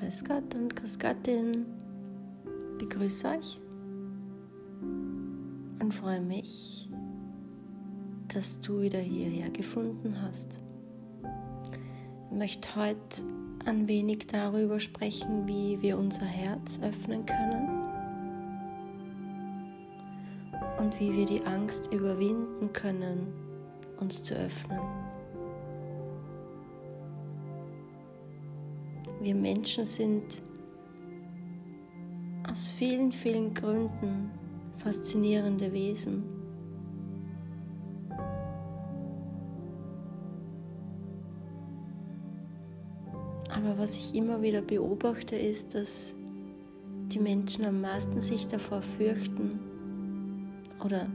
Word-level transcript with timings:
Grüß 0.00 0.24
Gott 0.24 0.54
und 0.54 0.74
Grüß 0.76 0.98
Gottin. 0.98 1.66
Begrüße 2.78 3.28
euch 3.28 3.60
und 5.78 5.92
freue 5.92 6.22
mich, 6.22 6.88
dass 8.28 8.58
du 8.62 8.80
wieder 8.80 8.98
hierher 8.98 9.50
gefunden 9.50 10.16
hast. 10.22 10.58
Ich 12.30 12.36
möchte 12.36 12.74
heute 12.76 13.24
ein 13.66 13.88
wenig 13.88 14.26
darüber 14.26 14.80
sprechen, 14.80 15.46
wie 15.46 15.82
wir 15.82 15.98
unser 15.98 16.24
Herz 16.24 16.80
öffnen 16.82 17.26
können 17.26 17.82
und 20.78 20.98
wie 20.98 21.14
wir 21.14 21.26
die 21.26 21.44
Angst 21.44 21.92
überwinden 21.92 22.72
können, 22.72 23.34
uns 23.98 24.22
zu 24.22 24.34
öffnen. 24.34 24.99
Wir 29.20 29.34
Menschen 29.34 29.84
sind 29.84 30.42
aus 32.48 32.70
vielen, 32.70 33.12
vielen 33.12 33.52
Gründen 33.52 34.30
faszinierende 34.78 35.70
Wesen. 35.72 36.24
Aber 43.54 43.76
was 43.76 43.94
ich 43.96 44.14
immer 44.14 44.40
wieder 44.40 44.62
beobachte, 44.62 45.36
ist, 45.36 45.74
dass 45.74 46.14
die 47.08 47.18
Menschen 47.18 47.66
am 47.66 47.82
meisten 47.82 48.22
sich 48.22 48.46
davor 48.46 48.80
fürchten 48.80 49.58
oder 50.82 51.06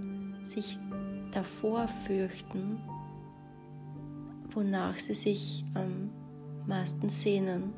sich 0.44 0.78
davor 1.32 1.88
fürchten, 1.88 2.78
wonach 4.54 5.00
sie 5.00 5.16
sich 5.16 5.66
am 5.74 6.12
meisten 6.68 7.10
sehnen. 7.10 7.74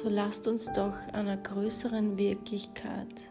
Also 0.00 0.14
lasst 0.14 0.48
uns 0.48 0.72
doch 0.72 0.96
einer 1.12 1.36
größeren 1.36 2.16
Wirklichkeit 2.16 3.28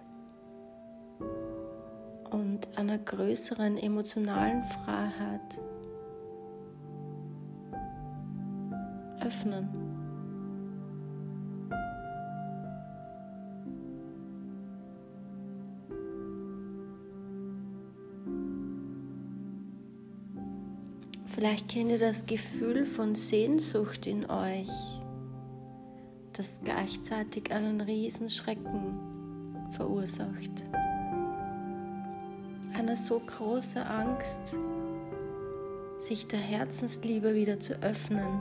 und 2.29 2.77
einer 2.77 2.99
größeren 2.99 3.75
emotionalen 3.75 4.63
Freiheit 4.63 5.59
öffnen. 9.19 9.67
Vielleicht 21.25 21.67
kennt 21.67 21.89
ihr 21.89 21.97
das 21.97 22.27
Gefühl 22.27 22.85
von 22.85 23.15
Sehnsucht 23.15 24.05
in 24.05 24.29
euch 24.29 24.98
das 26.39 26.61
gleichzeitig 26.63 27.51
einen 27.51 27.81
Riesenschrecken 27.81 29.67
verursacht. 29.71 30.63
Eine 32.73 32.95
so 32.95 33.19
große 33.19 33.85
Angst, 33.85 34.55
sich 35.97 36.27
der 36.27 36.39
Herzensliebe 36.39 37.35
wieder 37.35 37.59
zu 37.59 37.73
öffnen. 37.81 38.39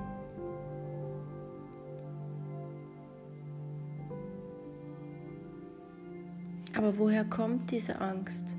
Aber 6.76 6.98
woher 6.98 7.24
kommt 7.24 7.72
diese 7.72 8.00
Angst? 8.00 8.54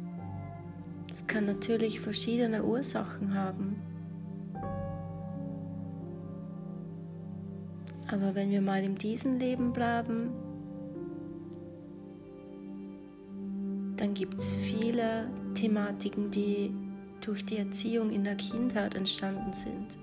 Es 1.10 1.26
kann 1.28 1.46
natürlich 1.46 2.02
verschiedene 2.02 2.66
Ursachen 2.66 3.34
haben. 3.34 3.89
Aber 8.12 8.34
wenn 8.34 8.50
wir 8.50 8.62
mal 8.62 8.84
in 8.84 8.96
diesem 8.96 9.38
Leben 9.38 9.72
bleiben, 9.72 10.32
dann 13.98 14.16
gibt 14.16 14.40
es 14.40 14.56
viele 14.56 15.30
Thematiken, 15.54 16.32
die 16.32 16.74
durch 17.22 17.46
die 17.46 17.58
Erziehung 17.58 18.12
in 18.12 18.24
der 18.24 18.36
Kindheit 18.36 18.96
entstanden 18.96 19.54
sind. 19.54 20.00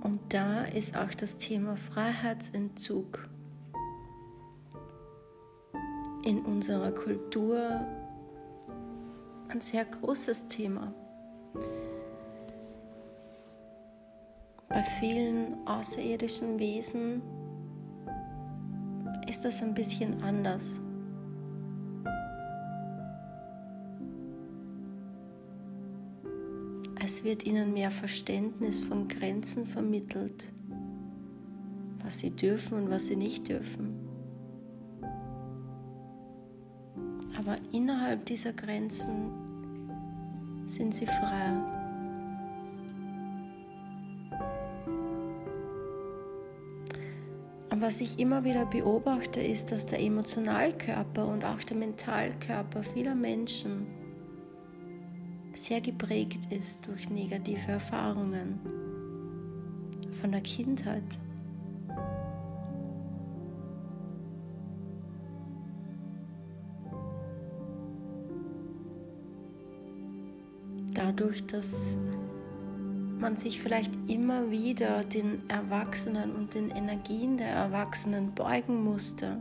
Und 0.00 0.20
da 0.30 0.64
ist 0.64 0.96
auch 0.96 1.12
das 1.12 1.36
Thema 1.36 1.76
Freiheitsentzug 1.76 3.28
in 6.22 6.40
unserer 6.46 6.92
Kultur 6.92 7.86
ein 9.50 9.60
sehr 9.60 9.84
großes 9.84 10.46
Thema. 10.48 10.92
Bei 14.68 14.82
vielen 14.82 15.66
außerirdischen 15.66 16.58
Wesen 16.58 17.22
ist 19.28 19.44
das 19.44 19.62
ein 19.62 19.74
bisschen 19.74 20.22
anders. 20.22 20.80
Es 27.02 27.24
wird 27.24 27.44
ihnen 27.44 27.72
mehr 27.72 27.90
Verständnis 27.90 28.80
von 28.80 29.08
Grenzen 29.08 29.64
vermittelt, 29.64 30.52
was 32.04 32.18
sie 32.18 32.30
dürfen 32.30 32.82
und 32.82 32.90
was 32.90 33.06
sie 33.06 33.16
nicht 33.16 33.48
dürfen. 33.48 34.07
Aber 37.48 37.58
innerhalb 37.72 38.26
dieser 38.26 38.52
Grenzen 38.52 39.32
sind 40.66 40.94
sie 40.94 41.06
frei. 41.06 41.54
Und 47.70 47.80
was 47.80 48.02
ich 48.02 48.18
immer 48.18 48.44
wieder 48.44 48.66
beobachte, 48.66 49.40
ist, 49.40 49.72
dass 49.72 49.86
der 49.86 50.00
Emotionalkörper 50.00 51.26
und 51.26 51.42
auch 51.42 51.60
der 51.60 51.78
Mentalkörper 51.78 52.82
vieler 52.82 53.14
Menschen 53.14 53.86
sehr 55.54 55.80
geprägt 55.80 56.52
ist 56.52 56.86
durch 56.86 57.08
negative 57.08 57.72
Erfahrungen 57.72 58.60
von 60.10 60.32
der 60.32 60.42
Kindheit. 60.42 61.18
Dadurch, 71.18 71.44
dass 71.46 71.96
man 73.18 73.36
sich 73.36 73.60
vielleicht 73.60 73.92
immer 74.08 74.50
wieder 74.50 75.02
den 75.02 75.48
Erwachsenen 75.50 76.34
und 76.36 76.54
den 76.54 76.70
Energien 76.70 77.36
der 77.36 77.48
Erwachsenen 77.48 78.34
beugen 78.34 78.84
musste, 78.84 79.40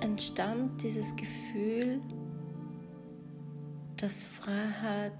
entstand 0.00 0.82
dieses 0.82 1.14
Gefühl, 1.14 2.00
dass 3.96 4.24
Freiheit 4.24 5.12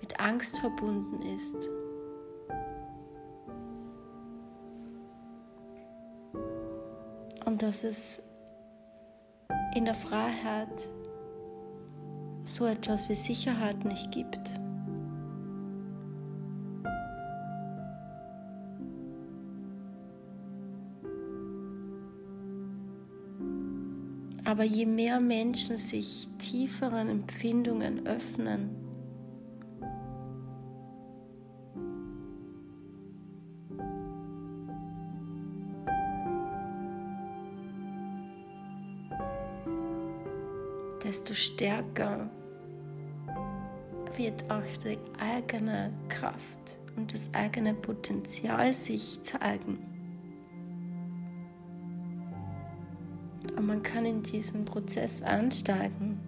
mit 0.00 0.20
Angst 0.20 0.58
verbunden 0.58 1.22
ist. 1.22 1.68
Und 7.44 7.60
dass 7.60 7.82
es 7.82 8.22
in 9.74 9.84
der 9.84 9.94
Freiheit 9.94 10.90
so 12.44 12.66
etwas 12.66 13.08
wie 13.08 13.14
Sicherheit 13.14 13.84
nicht 13.84 14.10
gibt. 14.12 14.58
Aber 24.44 24.64
je 24.64 24.84
mehr 24.84 25.20
Menschen 25.20 25.78
sich 25.78 26.28
tieferen 26.38 27.08
Empfindungen 27.08 28.06
öffnen, 28.06 28.81
desto 41.32 41.34
stärker 41.34 42.30
wird 44.16 44.50
auch 44.50 44.62
die 44.84 44.98
eigene 45.18 45.92
Kraft 46.08 46.78
und 46.96 47.12
das 47.14 47.32
eigene 47.32 47.74
Potenzial 47.74 48.74
sich 48.74 49.22
zeigen. 49.22 49.78
Und 53.56 53.66
man 53.66 53.82
kann 53.82 54.04
in 54.04 54.22
diesen 54.22 54.64
Prozess 54.64 55.22
einsteigen, 55.22 56.20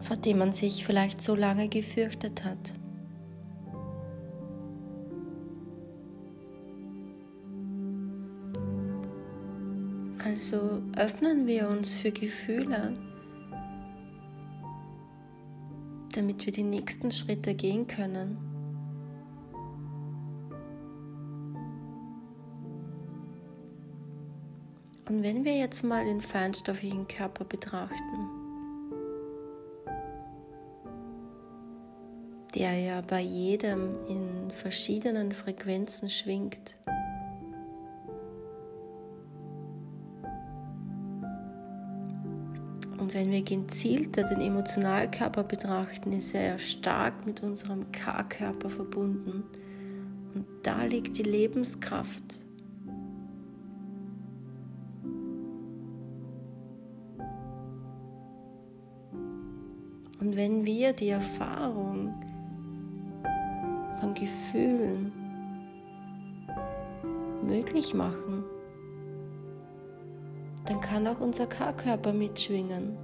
vor 0.00 0.16
dem 0.16 0.38
man 0.38 0.52
sich 0.52 0.84
vielleicht 0.84 1.20
so 1.20 1.34
lange 1.34 1.68
gefürchtet 1.68 2.44
hat. 2.44 2.74
Also 10.24 10.82
öffnen 10.96 11.46
wir 11.46 11.68
uns 11.68 11.96
für 11.96 12.10
Gefühle 12.10 12.94
damit 16.16 16.46
wir 16.46 16.52
die 16.52 16.62
nächsten 16.62 17.10
Schritte 17.10 17.54
gehen 17.54 17.86
können. 17.86 18.38
Und 25.06 25.22
wenn 25.22 25.44
wir 25.44 25.56
jetzt 25.56 25.84
mal 25.84 26.04
den 26.04 26.20
feinstofflichen 26.20 27.06
Körper 27.06 27.44
betrachten, 27.44 28.44
der 32.54 32.74
ja 32.78 33.00
bei 33.00 33.20
jedem 33.20 33.94
in 34.08 34.50
verschiedenen 34.50 35.32
Frequenzen 35.32 36.08
schwingt. 36.08 36.76
Und 42.98 43.12
wenn 43.12 43.30
wir 43.30 43.42
gezielter 43.42 44.22
den 44.22 44.40
Emotionalkörper 44.40 45.42
betrachten, 45.42 46.12
ist 46.12 46.34
er 46.34 46.58
stark 46.58 47.26
mit 47.26 47.42
unserem 47.42 47.90
K-Körper 47.92 48.70
verbunden. 48.70 49.42
Und 50.34 50.46
da 50.62 50.84
liegt 50.84 51.18
die 51.18 51.22
Lebenskraft. 51.22 52.40
Und 60.20 60.36
wenn 60.36 60.64
wir 60.64 60.92
die 60.92 61.10
Erfahrung 61.10 62.14
von 64.00 64.14
Gefühlen 64.14 65.12
möglich 67.46 67.92
machen, 67.92 68.44
dann 70.66 70.80
kann 70.80 71.06
auch 71.06 71.20
unser 71.20 71.46
K-Körper 71.46 72.12
mitschwingen. 72.12 72.96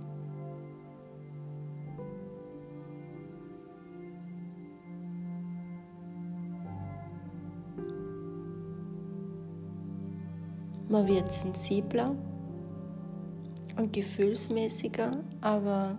Man 10.89 11.07
wird 11.07 11.31
sensibler 11.31 12.17
und 13.77 13.93
gefühlsmäßiger, 13.93 15.23
aber 15.41 15.97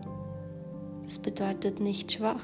es 1.06 1.18
bedeutet 1.18 1.80
nicht 1.80 2.12
schwach. 2.12 2.44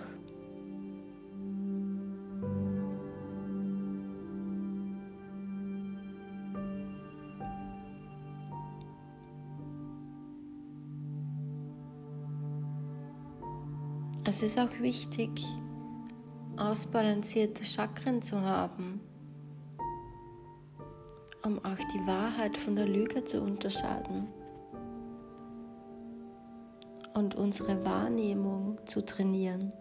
Es 14.29 14.43
ist 14.43 14.59
auch 14.59 14.81
wichtig, 14.81 15.29
ausbalancierte 16.57 17.63
Chakren 17.63 18.21
zu 18.21 18.41
haben, 18.41 18.99
um 21.45 21.63
auch 21.63 21.77
die 21.93 22.05
Wahrheit 22.05 22.57
von 22.57 22.75
der 22.75 22.87
Lüge 22.87 23.23
zu 23.23 23.39
unterscheiden 23.39 24.27
und 27.13 27.35
unsere 27.35 27.85
Wahrnehmung 27.85 28.77
zu 28.85 29.05
trainieren. 29.05 29.71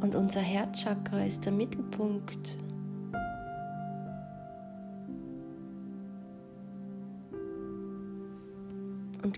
Und 0.00 0.16
unser 0.16 0.40
Herzchakra 0.40 1.24
ist 1.24 1.44
der 1.44 1.52
Mittelpunkt 1.52 2.58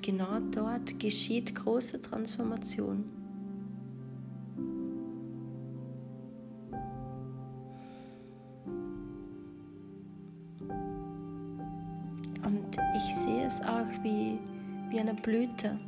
Genau 0.03 0.41
dort 0.51 0.99
geschieht 0.99 1.55
große 1.55 2.01
Transformation. 2.01 3.05
Und 12.45 12.77
ich 12.97 13.15
sehe 13.15 13.47
es 13.47 13.61
auch 13.61 13.87
wie, 14.03 14.41
wie 14.91 14.99
eine 14.99 15.15
Blüte. 15.15 15.79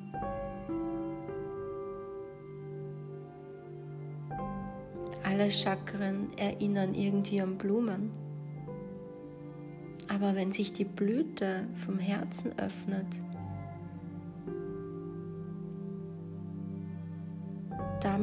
Alle 5.24 5.50
Chakren 5.50 6.28
erinnern 6.38 6.94
irgendwie 6.94 7.40
an 7.40 7.58
Blumen. 7.58 8.12
Aber 10.08 10.36
wenn 10.36 10.52
sich 10.52 10.72
die 10.72 10.84
Blüte 10.84 11.66
vom 11.74 11.98
Herzen 11.98 12.56
öffnet, 12.56 13.06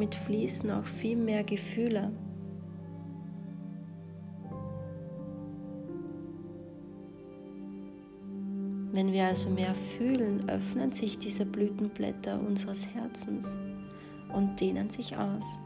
damit 0.02 0.16
fließen 0.16 0.72
auch 0.72 0.86
viel 0.86 1.16
mehr 1.16 1.44
Gefühle. 1.44 2.12
Wenn 8.94 9.14
wir 9.14 9.26
also 9.26 9.52
mehr 9.52 9.76
fühlen, 9.76 10.50
öffnen 10.50 10.92
sich 10.92 11.20
diese 11.20 11.46
Blütenblätter 11.46 12.40
unseres 12.40 12.88
Herzens 12.88 13.60
und 14.34 14.60
dehnen 14.60 14.90
sich 14.90 15.16
aus. 15.16 15.60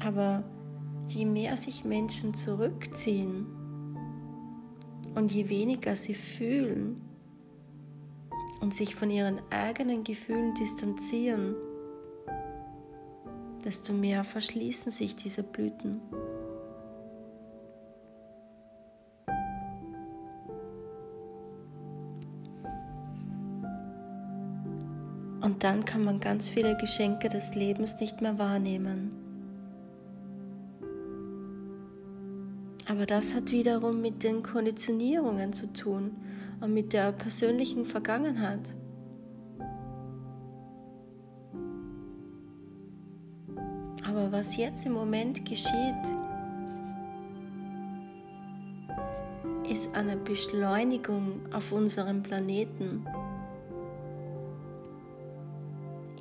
Aber 0.00 0.44
je 1.06 1.24
mehr 1.24 1.56
sich 1.56 1.82
Menschen 1.82 2.34
zurückziehen 2.34 3.46
und 5.14 5.32
je 5.32 5.48
weniger 5.48 5.96
sie 5.96 6.12
fühlen, 6.12 6.96
und 8.60 8.74
sich 8.74 8.94
von 8.94 9.10
ihren 9.10 9.40
eigenen 9.50 10.04
Gefühlen 10.04 10.54
distanzieren, 10.54 11.54
desto 13.64 13.92
mehr 13.92 14.24
verschließen 14.24 14.92
sich 14.92 15.16
diese 15.16 15.42
Blüten. 15.42 16.00
Und 25.40 25.62
dann 25.62 25.84
kann 25.84 26.04
man 26.04 26.20
ganz 26.20 26.48
viele 26.48 26.76
Geschenke 26.78 27.28
des 27.28 27.54
Lebens 27.54 28.00
nicht 28.00 28.22
mehr 28.22 28.38
wahrnehmen. 28.38 29.14
Aber 32.88 33.06
das 33.06 33.34
hat 33.34 33.50
wiederum 33.50 34.00
mit 34.00 34.22
den 34.22 34.42
Konditionierungen 34.42 35.52
zu 35.52 35.72
tun 35.72 36.16
und 36.60 36.74
mit 36.74 36.92
der 36.92 37.12
persönlichen 37.12 37.84
Vergangenheit. 37.84 38.74
Aber 44.06 44.30
was 44.30 44.56
jetzt 44.56 44.86
im 44.86 44.92
Moment 44.92 45.44
geschieht, 45.44 46.12
ist 49.68 49.94
eine 49.94 50.16
Beschleunigung 50.16 51.40
auf 51.52 51.72
unserem 51.72 52.22
Planeten. 52.22 53.04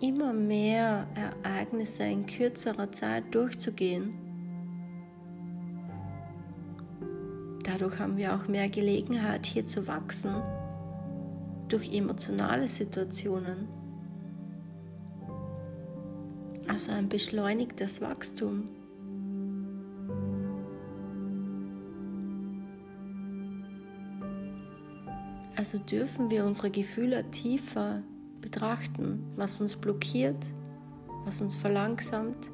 Immer 0.02 0.34
mehr 0.34 1.08
Ereignisse 1.16 2.04
in 2.04 2.26
kürzerer 2.26 2.92
Zeit 2.92 3.34
durchzugehen. 3.36 4.23
Dadurch 7.64 7.98
haben 7.98 8.18
wir 8.18 8.36
auch 8.36 8.48
mehr 8.48 8.68
Gelegenheit, 8.68 9.46
hier 9.46 9.66
zu 9.66 9.88
wachsen, 9.88 10.36
durch 11.70 11.94
emotionale 11.94 12.68
Situationen. 12.68 13.68
Also 16.68 16.92
ein 16.92 17.08
beschleunigtes 17.08 18.02
Wachstum. 18.02 18.66
Also 25.56 25.78
dürfen 25.78 26.30
wir 26.30 26.46
unsere 26.46 26.70
Gefühle 26.70 27.30
tiefer 27.32 28.04
betrachten, 28.42 29.24
was 29.36 29.62
uns 29.62 29.78
blockiert, 29.78 30.52
was 31.24 31.40
uns 31.40 31.56
verlangsamt 31.56 32.52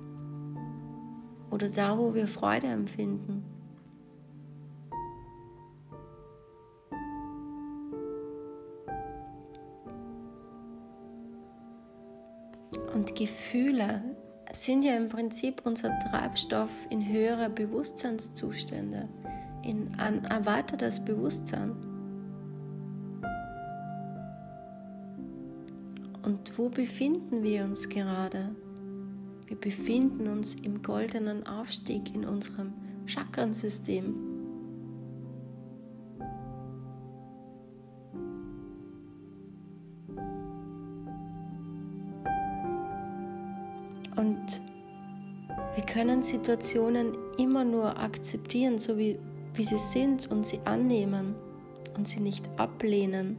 oder 1.50 1.70
da, 1.70 1.98
wo 1.98 2.14
wir 2.14 2.28
Freude 2.28 2.68
empfinden. 2.68 3.44
Gefühle 13.14 14.02
sind 14.52 14.84
ja 14.84 14.96
im 14.96 15.10
Prinzip 15.10 15.62
unser 15.66 15.98
Treibstoff 16.00 16.88
in 16.90 17.08
höhere 17.08 17.50
Bewusstseinszustände, 17.50 19.08
in 19.64 19.94
ein 20.00 20.26
erweitertes 20.26 21.04
Bewusstsein. 21.04 21.76
Und 26.24 26.58
wo 26.58 26.70
befinden 26.70 27.44
wir 27.44 27.64
uns 27.64 27.88
gerade? 27.90 28.56
Wir 29.48 29.58
befinden 29.58 30.28
uns 30.28 30.56
im 30.56 30.82
goldenen 30.82 31.46
Aufstieg 31.48 32.14
in 32.14 32.26
unserem 32.26 32.74
Chakrensystem. 33.08 34.29
Können 46.00 46.24
Situationen 46.24 47.18
immer 47.38 47.66
nur 47.66 48.00
akzeptieren, 48.00 48.78
so 48.78 48.98
wie, 48.98 49.20
wie 49.54 49.66
sie 49.66 49.78
sind 49.78 50.32
und 50.32 50.46
sie 50.46 50.62
annehmen 50.64 51.36
und 51.98 52.08
sie 52.08 52.22
nicht 52.22 52.50
ablehnen. 52.56 53.36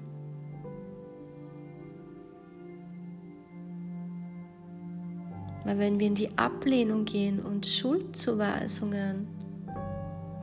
Weil 5.64 5.78
wenn 5.78 5.98
wir 5.98 6.08
in 6.08 6.14
die 6.14 6.36
Ablehnung 6.36 7.06
gehen 7.06 7.40
und 7.40 7.64
Schuldzuweisungen 7.64 9.26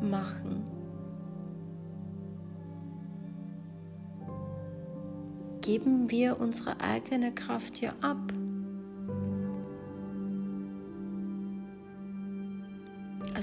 machen, 0.02 0.64
geben 5.62 6.10
wir 6.10 6.40
unsere 6.40 6.82
eigene 6.82 7.32
Kraft 7.32 7.80
ja 7.80 7.94
ab. 8.02 8.34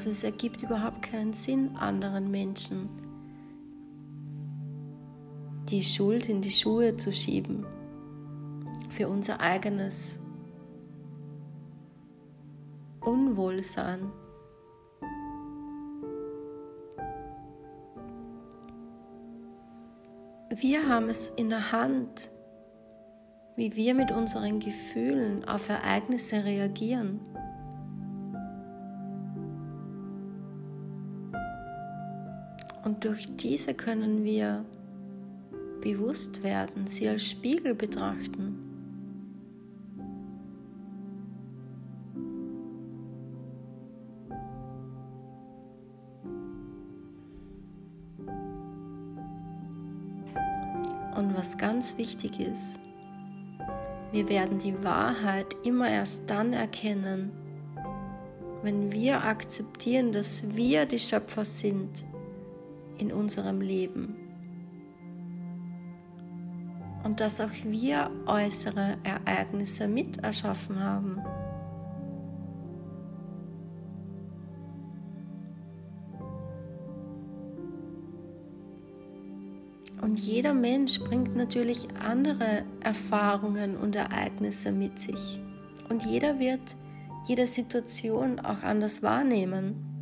Also 0.04 0.11
es 0.11 0.23
ergibt 0.23 0.62
überhaupt 0.62 1.00
keinen 1.00 1.32
Sinn, 1.32 1.76
anderen 1.76 2.30
Menschen 2.30 2.90
die 5.70 5.82
Schuld 5.82 6.28
in 6.28 6.42
die 6.42 6.50
Schuhe 6.50 6.94
zu 6.99 7.11
schieben 7.11 7.64
für 8.90 9.08
unser 9.08 9.40
eigenes 9.40 10.23
Unwohlsein. 13.00 14.12
Wir 20.50 20.87
haben 20.87 21.08
es 21.08 21.30
in 21.30 21.49
der 21.49 21.73
Hand, 21.73 22.30
wie 23.56 23.75
wir 23.75 23.94
mit 23.94 24.12
unseren 24.12 24.61
Gefühlen 24.61 25.49
auf 25.49 25.70
Ereignisse 25.70 26.44
reagieren. 26.44 27.20
Und 32.85 33.03
durch 33.03 33.26
diese 33.37 33.73
können 33.73 34.25
wir 34.25 34.62
bewusst 35.81 36.43
werden, 36.43 36.87
sie 36.87 37.09
als 37.09 37.25
Spiegel 37.25 37.75
betrachten. 37.75 38.59
Und 51.17 51.35
was 51.37 51.57
ganz 51.57 51.97
wichtig 51.97 52.38
ist, 52.38 52.79
wir 54.12 54.29
werden 54.29 54.59
die 54.59 54.83
Wahrheit 54.85 55.57
immer 55.64 55.88
erst 55.88 56.29
dann 56.29 56.53
erkennen, 56.53 57.31
wenn 58.62 58.93
wir 58.93 59.25
akzeptieren, 59.25 60.12
dass 60.12 60.55
wir 60.55 60.85
die 60.85 60.99
Schöpfer 60.99 61.45
sind 61.45 62.05
in 62.98 63.12
unserem 63.12 63.60
Leben 63.60 64.16
und 67.04 67.20
dass 67.20 67.40
auch 67.40 67.50
wir 67.64 68.10
äußere 68.26 68.96
Ereignisse 69.04 69.86
mit 69.86 70.18
erschaffen 70.18 70.80
haben. 70.82 71.22
Und 80.00 80.18
jeder 80.18 80.52
Mensch 80.52 81.00
bringt 81.00 81.34
natürlich 81.34 81.88
andere 81.98 82.64
Erfahrungen 82.80 83.76
und 83.76 83.96
Ereignisse 83.96 84.70
mit 84.70 84.98
sich. 84.98 85.40
Und 85.88 86.04
jeder 86.04 86.38
wird 86.38 86.76
jede 87.26 87.46
Situation 87.46 88.38
auch 88.40 88.62
anders 88.62 89.02
wahrnehmen. 89.02 89.93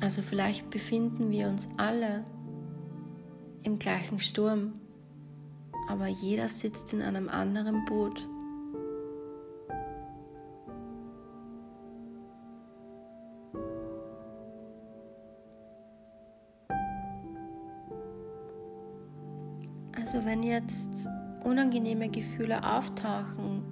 Also 0.00 0.22
vielleicht 0.22 0.70
befinden 0.70 1.30
wir 1.30 1.48
uns 1.48 1.68
alle 1.76 2.24
im 3.62 3.78
gleichen 3.78 4.18
Sturm, 4.18 4.72
aber 5.88 6.06
jeder 6.06 6.48
sitzt 6.48 6.94
in 6.94 7.02
einem 7.02 7.28
anderen 7.28 7.84
Boot. 7.84 8.26
Also 19.94 20.24
wenn 20.24 20.42
jetzt 20.42 21.06
unangenehme 21.44 22.08
Gefühle 22.08 22.64
auftauchen, 22.64 23.62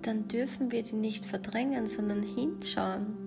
dann 0.00 0.26
dürfen 0.26 0.72
wir 0.72 0.82
die 0.82 0.96
nicht 0.96 1.26
verdrängen, 1.26 1.86
sondern 1.86 2.22
hinschauen 2.22 3.21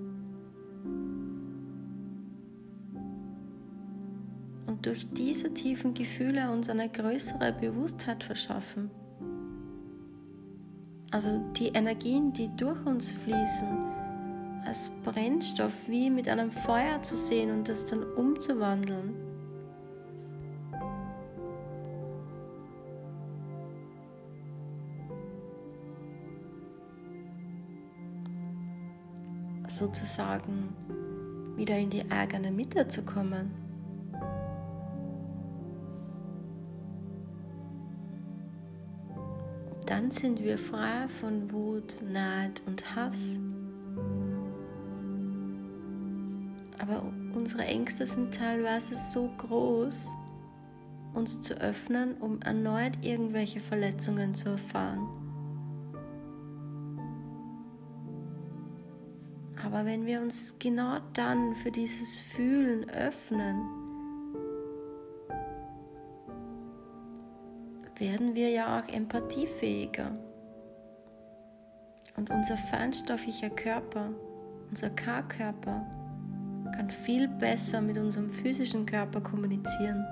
durch 4.86 5.08
diese 5.14 5.52
tiefen 5.54 5.94
Gefühle 5.94 6.52
uns 6.52 6.70
eine 6.70 6.90
größere 6.90 7.54
Bewusstheit 7.54 8.24
verschaffen. 8.24 8.92
Also 11.12 11.42
die 11.58 11.70
Energien, 11.70 12.34
die 12.34 12.50
durch 12.56 12.86
uns 12.86 13.14
fließen, 13.14 13.68
als 14.66 14.92
Brennstoff 15.04 15.88
wie 15.88 16.10
mit 16.10 16.28
einem 16.28 16.52
Feuer 16.52 17.02
zu 17.02 17.16
sehen 17.16 17.52
und 17.52 17.68
das 17.68 17.86
dann 17.88 18.04
umzuwandeln. 18.04 19.14
sozusagen 29.68 30.70
wieder 31.58 31.78
in 31.78 31.90
die 31.90 32.10
eigene 32.10 32.50
Mitte 32.50 32.88
zu 32.88 33.04
kommen. 33.04 33.65
Dann 39.96 40.12
sind 40.12 40.44
wir 40.44 40.58
frei 40.58 41.08
von 41.08 41.50
Wut, 41.54 42.00
Neid 42.06 42.62
und 42.66 42.96
Hass. 42.98 43.40
Aber 46.80 47.02
unsere 47.34 47.64
Ängste 47.64 48.06
sind 48.06 48.34
teilweise 48.34 48.94
so 48.94 49.30
groß, 49.38 50.14
uns 51.14 51.40
zu 51.40 51.54
öffnen, 51.62 52.18
um 52.18 52.42
erneut 52.42 53.06
irgendwelche 53.06 53.62
Verletzungen 53.62 54.34
zu 54.34 54.50
erfahren. 54.50 55.08
Aber 59.64 59.86
wenn 59.86 60.06
wir 60.06 60.20
uns 60.20 60.60
genau 60.60 60.98
dann 61.14 61.56
für 61.56 61.72
dieses 61.72 62.18
Fühlen 62.18 62.90
öffnen, 62.90 63.62
werden 67.98 68.36
wir 68.36 68.50
ja 68.50 68.78
auch 68.78 68.88
empathiefähiger. 68.94 70.12
Und 72.18 72.30
unser 72.30 72.58
feinstofflicher 72.58 73.50
Körper, 73.50 74.10
unser 74.70 74.90
K-Körper, 74.90 75.86
kann 76.76 76.90
viel 76.90 77.28
besser 77.28 77.82
mit 77.82 77.98
unserem 77.98 78.30
physischen 78.30 78.86
Körper 78.86 79.22
kommunizieren. 79.22 80.06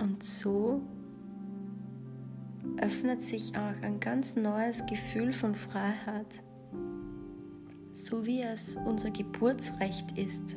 Und 0.00 0.22
so 0.22 0.82
öffnet 2.78 3.22
sich 3.22 3.52
auch 3.56 3.82
ein 3.82 4.00
ganz 4.00 4.34
neues 4.34 4.84
Gefühl 4.86 5.32
von 5.32 5.54
Freiheit 5.54 6.42
so 7.94 8.24
wie 8.26 8.42
es 8.42 8.76
unser 8.86 9.10
Geburtsrecht 9.10 10.18
ist. 10.18 10.56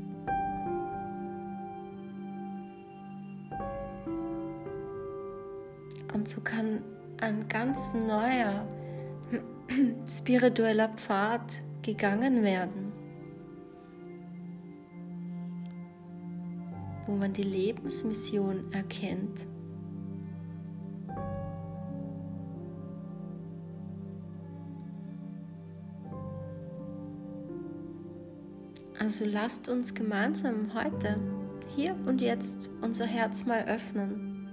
Und 6.13 6.27
so 6.27 6.42
kann 6.42 6.82
ein 7.22 7.48
ganz 7.48 7.94
neuer 7.94 8.68
spiritueller 10.08 10.89
Pfad 10.89 11.62
gegangen 11.82 12.44
werden, 12.44 12.92
wo 17.06 17.13
man 17.13 17.34
die 17.34 17.44
Lebensmission 17.44 18.72
erkennt. 18.72 19.48
Also 29.00 29.25
lasst 29.25 29.68
uns 29.68 29.94
gemeinsam 29.94 30.74
heute, 30.74 31.16
hier 31.75 31.96
und 32.08 32.22
jetzt, 32.22 32.70
unser 32.82 33.06
Herz 33.06 33.46
mal 33.46 33.66
öffnen. 33.66 34.48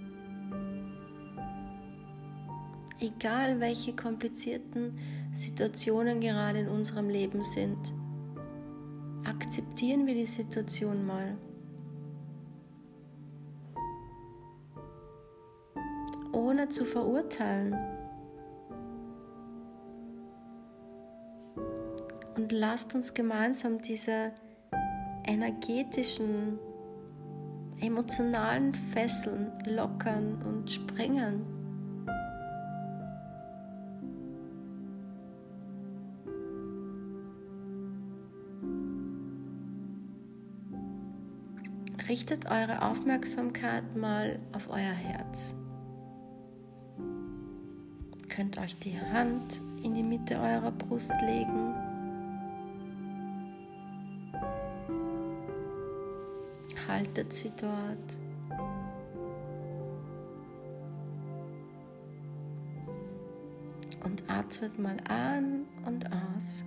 Egal 2.99 3.61
welche 3.61 3.95
komplizierten 3.95 4.99
Situationen 5.33 6.21
gerade 6.21 6.61
in 6.61 6.69
unserem 6.69 7.09
Leben 7.09 7.43
sind, 7.43 7.95
akzeptieren 9.25 10.07
wir 10.07 10.15
die 10.15 10.25
Situation 10.25 11.07
mal. 11.07 11.37
Ohne 16.33 16.69
zu 16.69 16.85
verurteilen. 16.85 17.92
Und 22.43 22.51
lasst 22.51 22.93
uns 22.97 23.15
gemeinsam 23.15 23.81
diese 23.81 24.33
energetischen, 25.25 26.59
emotionalen 27.81 28.75
Fesseln 28.75 29.53
lockern 29.65 30.43
und 30.43 30.69
sprengen. 30.69 31.47
Richtet 42.09 42.51
eure 42.51 42.83
Aufmerksamkeit 42.83 43.85
mal 43.97 44.41
auf 44.53 44.69
euer 44.69 44.81
Herz. 44.81 45.55
Könnt 48.29 48.59
euch 48.59 48.77
die 48.81 48.99
Hand 49.13 49.61
in 49.85 49.95
die 49.95 50.03
Mitte 50.03 50.41
eurer 50.41 50.73
Brust 50.73 51.15
legen 51.21 51.72
haltet 57.03 57.33
sie 57.33 57.51
dort. 57.61 58.21
Und 64.05 64.23
atmet 64.29 64.79
mal 64.79 64.97
an 65.09 65.67
und 65.87 66.07
aus. 66.37 66.65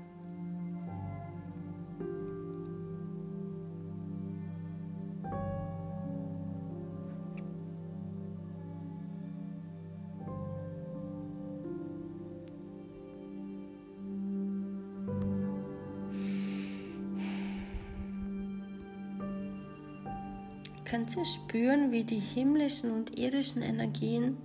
Könnt 20.96 21.18
ihr 21.18 21.26
spüren, 21.26 21.92
wie 21.92 22.06
die 22.06 22.20
himmlischen 22.20 22.92
und 22.92 23.20
irdischen 23.20 23.62
Energien 23.62 24.38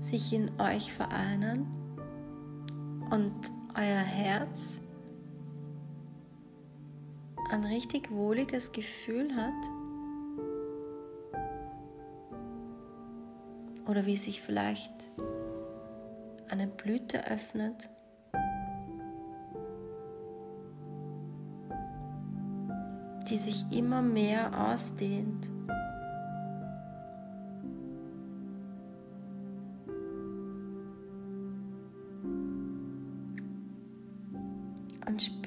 sich 0.00 0.34
in 0.34 0.50
euch 0.60 0.92
vereinen 0.92 1.66
und 3.10 3.32
euer 3.74 4.02
Herz 4.02 4.82
ein 7.48 7.64
richtig 7.64 8.10
wohliges 8.10 8.70
Gefühl 8.72 9.34
hat. 9.34 9.54
Oder 13.88 14.04
wie 14.04 14.16
sich 14.16 14.42
vielleicht 14.42 14.92
eine 16.50 16.66
Blüte 16.66 17.26
öffnet. 17.30 17.88
die 23.30 23.36
sich 23.36 23.66
immer 23.70 24.00
mehr 24.00 24.72
ausdehnt. 24.72 25.50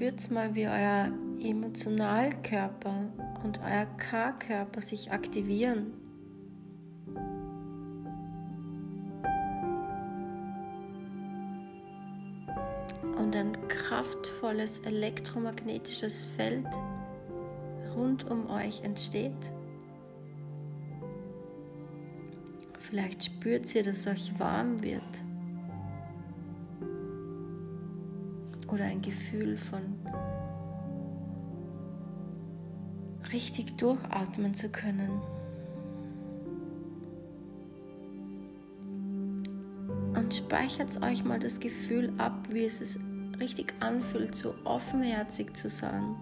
Spürt 0.01 0.31
mal, 0.31 0.55
wie 0.55 0.65
euer 0.65 1.11
Emotionalkörper 1.43 3.03
und 3.43 3.59
euer 3.59 3.85
K-Körper 3.85 4.81
sich 4.81 5.11
aktivieren. 5.11 5.93
Und 13.15 13.35
ein 13.35 13.51
kraftvolles 13.67 14.79
elektromagnetisches 14.79 16.25
Feld 16.25 16.65
rund 17.95 18.27
um 18.27 18.49
euch 18.49 18.81
entsteht. 18.81 19.53
Vielleicht 22.79 23.25
spürt 23.25 23.75
ihr, 23.75 23.83
dass 23.83 24.07
euch 24.07 24.39
warm 24.39 24.81
wird. 24.81 25.30
Oder 28.71 28.85
ein 28.85 29.01
Gefühl 29.01 29.57
von 29.57 29.81
richtig 33.31 33.77
durchatmen 33.77 34.53
zu 34.53 34.69
können. 34.69 35.21
Und 40.15 40.33
speichert 40.33 41.01
euch 41.01 41.23
mal 41.23 41.39
das 41.39 41.59
Gefühl 41.59 42.13
ab, 42.17 42.47
wie 42.49 42.65
es 42.65 42.79
sich 42.79 42.99
richtig 43.39 43.73
anfühlt, 43.79 44.35
so 44.35 44.53
offenherzig 44.63 45.55
zu 45.55 45.69
sein. 45.69 46.15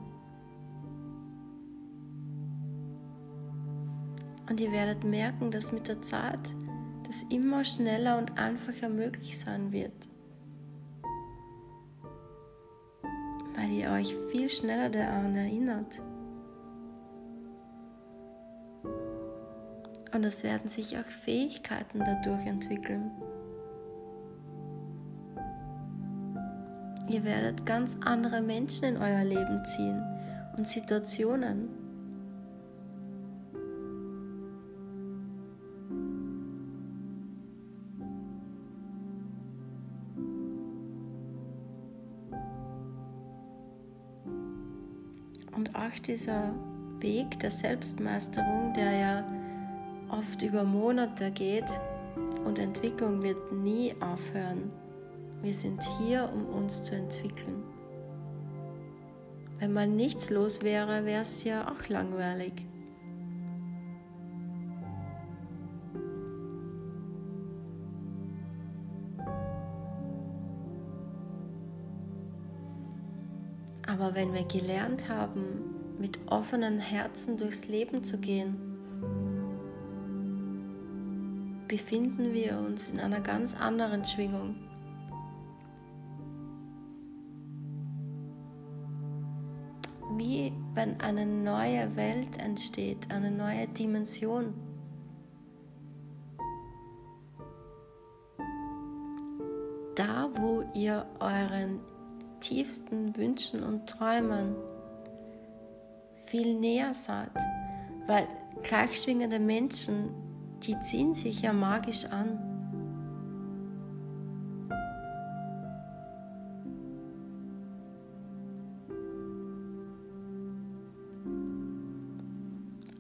Und 4.50 4.60
ihr 4.60 4.72
werdet 4.72 5.04
merken, 5.04 5.52
dass 5.52 5.72
mit 5.72 5.88
der 5.88 6.02
Zeit 6.02 6.56
das 7.06 7.24
immer 7.30 7.64
schneller 7.64 8.18
und 8.18 8.40
einfacher 8.40 8.90
möglich 8.90 9.38
sein 9.38 9.72
wird. 9.72 10.10
Weil 13.70 13.76
ihr 13.76 13.92
euch 13.92 14.16
viel 14.32 14.50
schneller 14.50 14.90
daran 14.90 15.36
erinnert. 15.36 16.02
Und 20.12 20.24
es 20.26 20.44
werden 20.44 20.68
sich 20.68 20.98
auch 20.98 21.06
Fähigkeiten 21.06 22.00
dadurch 22.00 22.48
entwickeln. 22.48 23.12
Ihr 27.10 27.24
werdet 27.24 27.68
ganz 27.68 27.98
andere 28.04 28.42
Menschen 28.42 28.86
in 28.86 28.98
euer 28.98 29.24
Leben 29.24 29.64
ziehen 29.66 30.04
und 30.58 30.68
Situationen. 30.68 31.70
Auch 45.90 46.00
dieser 46.00 46.54
Weg 47.00 47.40
der 47.40 47.52
Selbstmeisterung, 47.52 48.74
der 48.74 48.92
ja 48.92 49.28
oft 50.10 50.42
über 50.42 50.64
Monate 50.64 51.32
geht 51.32 51.70
und 52.46 52.60
Entwicklung 52.60 53.22
wird 53.22 53.52
nie 53.54 53.94
aufhören. 54.00 54.72
Wir 55.42 55.54
sind 55.54 55.82
hier, 56.00 56.30
um 56.34 56.46
uns 56.48 56.84
zu 56.84 56.96
entwickeln. 56.96 57.64
Wenn 59.60 59.74
mal 59.74 59.88
nichts 59.88 60.30
los 60.30 60.62
wäre, 60.62 61.06
wäre 61.06 61.22
es 61.22 61.44
ja 61.44 61.70
auch 61.70 61.88
langweilig. 61.90 62.54
Aber 73.88 74.16
wenn 74.16 74.34
wir 74.34 74.44
gelernt 74.44 75.10
haben, 75.10 75.79
mit 76.00 76.18
offenen 76.28 76.80
Herzen 76.80 77.38
durchs 77.38 77.68
Leben 77.68 78.04
zu 78.04 78.18
gehen, 78.18 78.56
befinden 81.68 82.34
wir 82.34 82.58
uns 82.58 82.90
in 82.90 83.00
einer 83.00 83.20
ganz 83.20 83.54
anderen 83.54 84.06
Schwingung. 84.06 84.56
Wie 90.18 90.52
wenn 90.74 91.00
eine 91.00 91.26
neue 91.26 91.96
Welt 91.96 92.38
entsteht, 92.40 93.12
eine 93.12 93.30
neue 93.30 93.68
Dimension. 93.68 94.54
Da, 99.96 100.30
wo 100.36 100.64
ihr 100.74 101.06
euren 101.20 101.80
tiefsten 102.40 103.16
Wünschen 103.16 103.64
und 103.64 103.88
Träumen 103.88 104.56
viel 106.30 106.60
näher 106.60 106.94
seid, 106.94 107.32
weil 108.08 108.28
gleichschwingende 108.64 109.40
Menschen, 109.40 110.10
die 110.64 110.78
ziehen 110.80 111.14
sich 111.14 111.42
ja 111.42 111.54
magisch 111.54 112.06
an. 112.06 112.40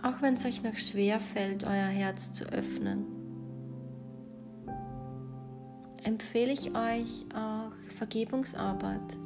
Auch 0.01 0.21
wenn 0.21 0.33
es 0.33 0.45
euch 0.45 0.63
noch 0.63 0.77
schwer 0.77 1.19
fällt, 1.19 1.63
euer 1.63 1.71
Herz 1.71 2.33
zu 2.33 2.45
öffnen. 2.45 3.19
empfehle 6.09 6.51
ich 6.51 6.75
euch 6.75 7.25
auch 7.33 7.71
Vergebungsarbeit. 7.97 9.17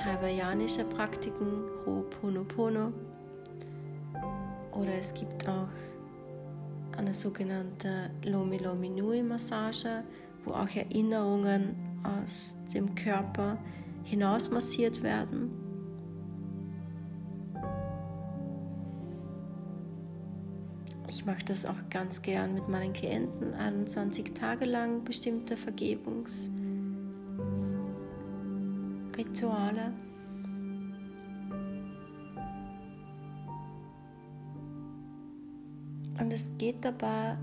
Gibt 0.00 0.14
hawaiianische 0.14 0.84
Praktiken, 0.84 1.64
Ho'oponopono, 1.84 2.90
oder 4.72 4.94
es 4.98 5.12
gibt 5.12 5.46
auch 5.46 5.68
eine 6.96 7.12
sogenannte 7.12 8.10
Lomi 8.24 8.56
Lomi 8.56 8.88
Nui 8.88 9.22
Massage, 9.22 10.04
wo 10.44 10.52
auch 10.52 10.74
Erinnerungen 10.74 11.76
aus 12.02 12.56
dem 12.72 12.94
Körper 12.94 13.58
hinaus 14.04 14.50
massiert 14.50 15.02
werden. 15.02 15.50
Ich 21.08 21.26
mache 21.26 21.44
das 21.44 21.66
auch 21.66 21.90
ganz 21.90 22.22
gern 22.22 22.54
mit 22.54 22.68
meinen 22.68 22.94
Klienten, 22.94 23.52
21 23.52 24.32
Tage 24.32 24.64
lang 24.64 25.04
bestimmte 25.04 25.58
Vergebungsrituale. 29.20 29.92
Und 36.18 36.32
es 36.32 36.50
geht 36.58 36.84
dabei 36.84 37.36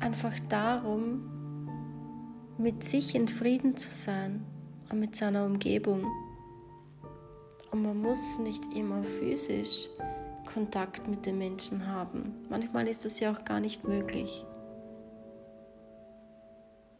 einfach 0.00 0.38
darum, 0.48 1.68
mit 2.58 2.84
sich 2.84 3.14
in 3.14 3.28
Frieden 3.28 3.76
zu 3.76 3.88
sein 3.88 4.44
und 4.90 5.00
mit 5.00 5.16
seiner 5.16 5.44
Umgebung. 5.46 6.04
Und 7.70 7.82
man 7.82 8.00
muss 8.00 8.38
nicht 8.38 8.62
immer 8.74 9.02
physisch 9.02 9.88
Kontakt 10.52 11.06
mit 11.08 11.26
den 11.26 11.38
Menschen 11.38 11.86
haben. 11.86 12.34
Manchmal 12.48 12.88
ist 12.88 13.04
das 13.04 13.20
ja 13.20 13.32
auch 13.32 13.44
gar 13.44 13.60
nicht 13.60 13.84
möglich. 13.86 14.44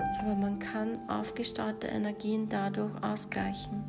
Aber 0.00 0.34
man 0.34 0.58
kann 0.58 0.98
aufgestaute 1.08 1.86
Energien 1.86 2.48
dadurch 2.48 2.92
ausgleichen. 3.02 3.82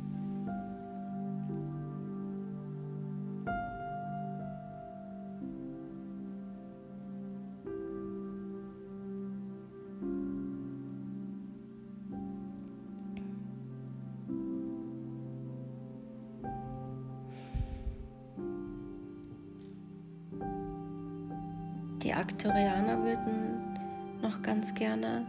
Die 22.02 22.14
Aktorianer 22.14 23.02
würden 23.04 23.76
noch 24.22 24.40
ganz 24.42 24.74
gerne 24.74 25.26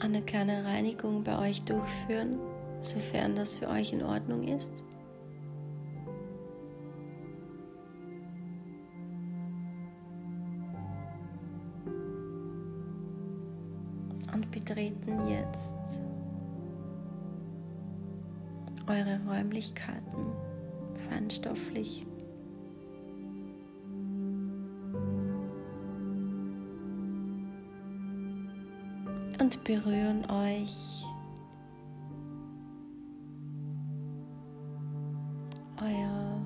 eine 0.00 0.22
kleine 0.22 0.64
Reinigung 0.64 1.22
bei 1.22 1.38
euch 1.38 1.62
durchführen, 1.62 2.36
sofern 2.80 3.36
das 3.36 3.58
für 3.58 3.68
euch 3.68 3.92
in 3.92 4.02
Ordnung 4.02 4.48
ist. 4.48 4.72
Und 14.32 14.50
betreten 14.50 15.28
jetzt 15.28 16.00
eure 18.86 19.20
Räumlichkeiten 19.28 20.26
feinstofflich. 21.08 22.06
Und 29.40 29.64
berühren 29.64 30.30
euch 30.30 31.04
euer 35.80 36.40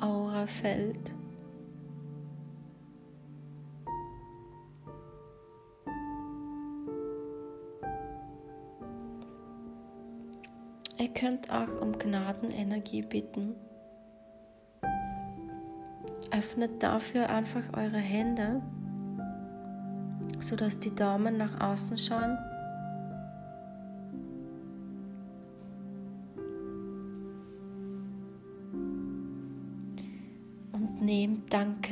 Aurafeld. 0.00 1.14
Ihr 10.98 11.08
könnt 11.12 11.50
auch 11.50 11.80
um 11.82 11.98
Gnadenenergie 11.98 13.02
bitten. 13.02 13.54
Öffnet 16.30 16.82
dafür 16.82 17.28
einfach 17.28 17.74
eure 17.74 17.98
Hände 17.98 18.62
sodass 20.46 20.78
die 20.78 20.94
Daumen 20.94 21.36
nach 21.36 21.60
außen 21.60 21.98
schauen. 21.98 22.38
Und 30.72 31.02
nehmt 31.02 31.52
dankend 31.52 31.85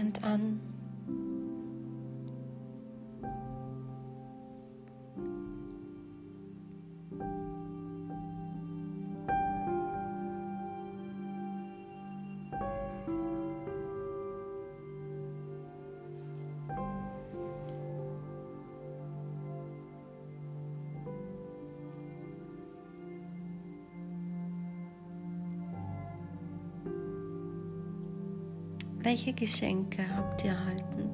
Welche 29.04 29.34
Geschenke 29.34 30.02
habt 30.16 30.44
ihr 30.44 30.52
erhalten? 30.52 31.10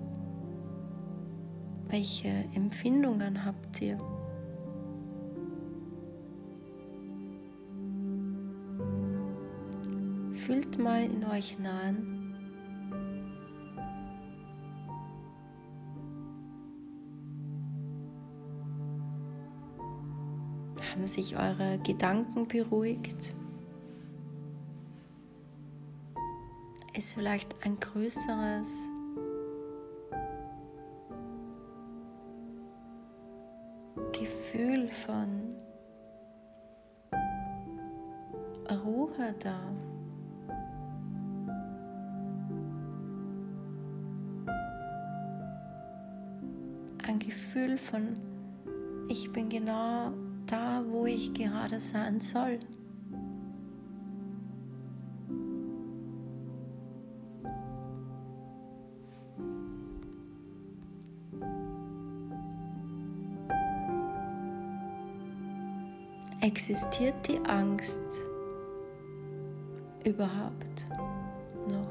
Welche 1.88 2.28
Empfindungen 2.54 3.44
habt 3.44 3.82
ihr? 3.82 3.98
Fühlt 10.32 10.78
mal 10.78 11.02
in 11.02 11.24
euch 11.24 11.56
hinein. 11.56 12.32
Haben 20.92 21.06
sich 21.08 21.36
eure 21.36 21.80
Gedanken 21.80 22.46
beruhigt? 22.46 23.34
Ist 26.96 27.14
vielleicht 27.14 27.54
ein 27.64 27.78
größeres 27.78 28.88
Gefühl 34.12 34.88
von 34.88 35.54
Ruhe 38.70 39.34
da. 39.38 39.60
Ein 47.06 47.18
Gefühl 47.18 47.76
von, 47.76 48.14
ich 49.08 49.32
bin 49.32 49.48
genau 49.48 50.12
da, 50.46 50.84
wo 50.86 51.06
ich 51.06 51.32
gerade 51.34 51.80
sein 51.80 52.20
soll. 52.20 52.60
Existiert 66.50 67.28
die 67.28 67.38
Angst 67.46 68.02
überhaupt 70.04 70.88
noch? 71.68 71.86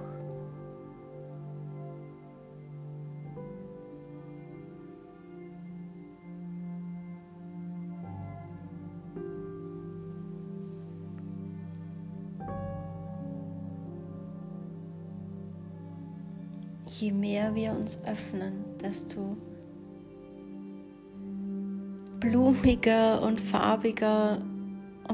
Je 16.85 17.13
mehr 17.13 17.55
wir 17.55 17.71
uns 17.71 18.03
öffnen, 18.03 18.65
desto 18.83 19.37
blumiger 22.19 23.21
und 23.21 23.39
farbiger 23.39 24.41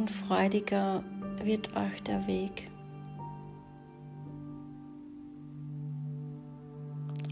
und 0.06 0.12
freudiger 0.12 1.04
wird 1.44 1.76
euch 1.76 2.04
der 2.04 2.28
Weg. 2.28 2.70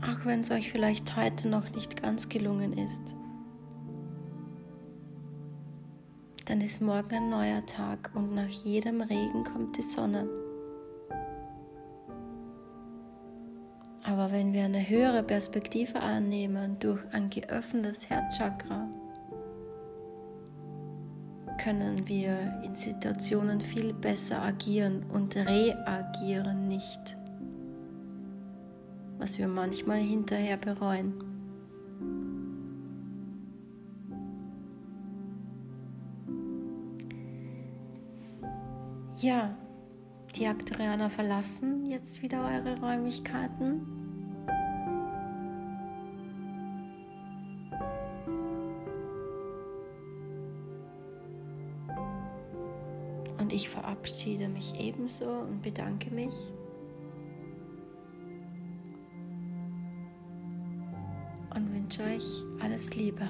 Auch 0.01 0.25
wenn 0.25 0.41
es 0.41 0.49
euch 0.49 0.71
vielleicht 0.71 1.15
heute 1.15 1.49
noch 1.49 1.69
nicht 1.69 2.01
ganz 2.01 2.29
gelungen 2.29 2.73
ist. 2.73 3.15
Dann 6.45 6.61
ist 6.61 6.81
morgen 6.81 7.13
ein 7.13 7.29
neuer 7.29 7.63
Tag 7.67 8.09
und 8.15 8.33
nach 8.33 8.49
jedem 8.49 9.01
Regen 9.01 9.43
kommt 9.43 9.77
die 9.77 9.83
Sonne. 9.83 10.27
Aber 14.03 14.31
wenn 14.31 14.51
wir 14.51 14.65
eine 14.65 14.89
höhere 14.89 15.21
Perspektive 15.21 15.99
annehmen 15.99 16.79
durch 16.79 17.01
ein 17.11 17.29
geöffnetes 17.29 18.09
Herzchakra, 18.09 18.89
können 21.63 22.05
wir 22.09 22.61
in 22.61 22.75
Situationen 22.75 23.61
viel 23.61 23.93
besser 23.93 24.41
agieren 24.41 25.05
und 25.13 25.33
reagieren 25.37 26.67
nicht, 26.67 27.15
was 29.17 29.37
wir 29.37 29.47
manchmal 29.47 29.99
hinterher 29.99 30.57
bereuen. 30.57 31.13
Ja, 39.21 39.55
die 40.35 40.47
Aktorianer 40.47 41.09
verlassen 41.09 41.85
jetzt 41.85 42.21
wieder 42.21 42.43
eure 42.43 42.77
Räumlichkeiten. 42.81 44.02
Verabschiede 54.03 54.49
mich 54.49 54.73
ebenso 54.79 55.29
und 55.29 55.61
bedanke 55.61 56.11
mich. 56.11 56.33
Und 61.55 61.73
wünsche 61.73 62.03
euch 62.03 62.43
alles 62.61 62.93
Liebe. 62.95 63.27